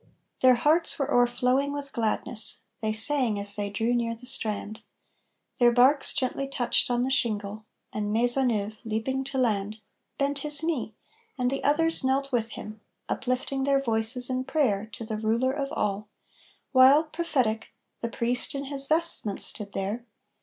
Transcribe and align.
Their 0.41 0.55
hearts 0.55 0.97
were 0.97 1.11
o'erflowing 1.13 1.71
with 1.73 1.93
gladness. 1.93 2.63
They 2.81 2.91
sang 2.91 3.39
as 3.39 3.55
they 3.55 3.69
drew 3.69 3.93
near 3.93 4.15
the 4.15 4.25
strand. 4.25 4.81
Their 5.59 5.71
barks 5.71 6.11
gently 6.11 6.47
touched 6.47 6.89
on 6.89 7.03
the 7.03 7.11
shingle, 7.11 7.65
and 7.93 8.11
Maisonneuve, 8.11 8.77
leaping 8.83 9.23
to 9.25 9.37
land, 9.37 9.77
Bent 10.17 10.39
his 10.39 10.63
knee, 10.63 10.95
and 11.37 11.51
the 11.51 11.63
others 11.63 12.03
knelt 12.03 12.31
with 12.31 12.53
him, 12.53 12.81
uplifting 13.09 13.63
their 13.63 13.79
voices 13.79 14.27
in 14.27 14.43
prayer 14.43 14.87
To 14.87 15.05
the 15.05 15.17
Ruler 15.17 15.51
of 15.53 15.71
all, 15.71 16.07
while, 16.71 17.03
prophetic, 17.03 17.67
the 18.01 18.09
priest 18.09 18.55
in 18.55 18.65
his 18.65 18.87
vestments 18.87 19.45
stood 19.45 19.73
there. 19.73 20.03